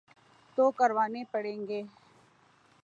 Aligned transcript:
تو 0.57 0.63
کروانے 0.71 1.23
پڑیں 1.31 1.67
گے۔ 1.67 1.81